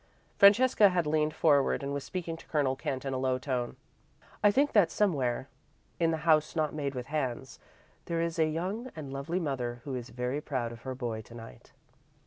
Francesca 0.35 0.89
had 0.89 1.05
leaned 1.05 1.31
forward 1.35 1.83
and 1.83 1.93
was 1.93 2.03
speaking 2.03 2.35
to 2.35 2.47
Colonel 2.47 2.75
Kent 2.75 3.05
in 3.05 3.13
a 3.13 3.19
low 3.19 3.37
tone. 3.37 3.75
"I 4.43 4.49
think 4.49 4.73
that 4.73 4.89
somewhere, 4.89 5.47
in 5.99 6.09
the 6.09 6.17
House 6.25 6.55
not 6.55 6.73
Made 6.73 6.95
with 6.95 7.05
Hands, 7.05 7.59
there 8.05 8.19
is 8.19 8.39
a 8.39 8.47
young 8.47 8.89
and 8.95 9.13
lovely 9.13 9.39
mother 9.39 9.81
who 9.83 9.93
is 9.93 10.09
very 10.09 10.41
proud 10.41 10.71
of 10.71 10.81
her 10.81 10.95
boy 10.95 11.21
to 11.21 11.35
night." 11.35 11.71